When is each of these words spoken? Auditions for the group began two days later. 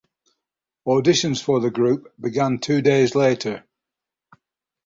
Auditions 0.87 1.43
for 1.43 1.59
the 1.59 1.69
group 1.69 2.11
began 2.19 2.57
two 2.57 2.81
days 2.81 3.13
later. 3.13 3.63